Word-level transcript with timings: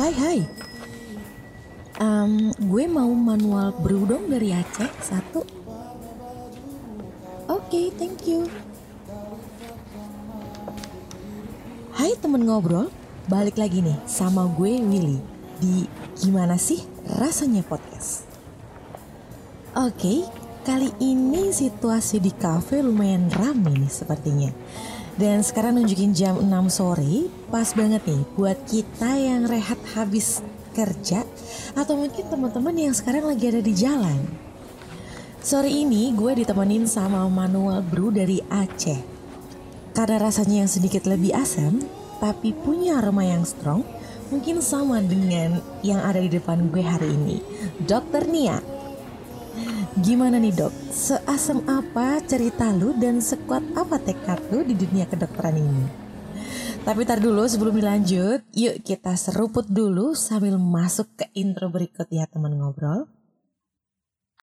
Hai 0.00 0.16
hai. 0.16 0.40
Um, 2.00 2.56
Gue 2.56 2.88
mau 2.88 3.12
manual 3.12 3.68
brew 3.84 4.08
dong 4.08 4.32
dari 4.32 4.48
Aceh 4.48 4.88
Satu. 5.04 5.44
Oke 7.44 7.68
okay, 7.68 7.86
thank 8.00 8.24
you. 8.24 8.48
Hai 11.92 12.16
temen 12.16 12.48
ngobrol. 12.48 12.88
Balik 13.28 13.60
lagi 13.60 13.84
nih 13.84 14.00
sama 14.08 14.48
gue 14.48 14.80
Willy. 14.80 15.20
Di 15.60 15.84
Gimana 16.16 16.56
sih 16.56 16.80
rasanya 17.20 17.60
podcast. 17.60 18.24
Oke 19.76 20.00
okay, 20.00 20.18
kali 20.64 20.96
ini 21.04 21.52
situasi 21.52 22.24
di 22.24 22.32
cafe 22.32 22.80
lumayan 22.80 23.28
ramai 23.28 23.76
nih 23.76 23.92
sepertinya 23.92 24.48
dan 25.16 25.42
sekarang 25.42 25.80
nunjukin 25.80 26.14
jam 26.14 26.38
6 26.38 26.46
sore, 26.70 27.26
pas 27.50 27.66
banget 27.74 28.02
nih 28.06 28.22
buat 28.36 28.58
kita 28.68 29.10
yang 29.18 29.48
rehat 29.50 29.80
habis 29.96 30.44
kerja 30.70 31.26
atau 31.74 31.98
mungkin 31.98 32.30
teman-teman 32.30 32.76
yang 32.76 32.94
sekarang 32.94 33.26
lagi 33.26 33.50
ada 33.50 33.62
di 33.62 33.74
jalan. 33.74 34.20
Sore 35.40 35.72
ini 35.72 36.12
gue 36.12 36.44
ditemenin 36.44 36.84
sama 36.84 37.24
manual 37.26 37.80
brew 37.80 38.12
dari 38.12 38.44
Aceh. 38.52 39.00
Karena 39.96 40.20
rasanya 40.20 40.62
yang 40.62 40.70
sedikit 40.70 41.08
lebih 41.08 41.34
asam, 41.34 41.80
tapi 42.20 42.52
punya 42.52 43.00
aroma 43.00 43.24
yang 43.24 43.42
strong, 43.48 43.82
mungkin 44.28 44.62
sama 44.62 45.02
dengan 45.02 45.58
yang 45.82 45.98
ada 46.04 46.20
di 46.22 46.30
depan 46.30 46.70
gue 46.70 46.84
hari 46.84 47.10
ini. 47.10 47.42
Dokter 47.82 48.28
Nia. 48.28 48.79
Gimana 50.00 50.38
nih 50.38 50.54
dok, 50.54 50.72
seasam 50.94 51.66
apa 51.66 52.22
cerita 52.24 52.70
lu 52.70 52.94
dan 52.94 53.18
sekuat 53.18 53.74
apa 53.74 53.98
tekad 53.98 54.38
lu 54.48 54.62
di 54.62 54.78
dunia 54.78 55.04
kedokteran 55.04 55.58
ini? 55.58 55.84
Tapi 56.80 57.04
tar 57.04 57.20
dulu 57.20 57.44
sebelum 57.44 57.76
dilanjut, 57.76 58.40
yuk 58.56 58.80
kita 58.80 59.12
seruput 59.12 59.68
dulu 59.68 60.16
sambil 60.16 60.56
masuk 60.56 61.12
ke 61.12 61.28
intro 61.36 61.68
berikut 61.68 62.08
ya 62.08 62.24
teman 62.24 62.56
ngobrol. 62.56 63.04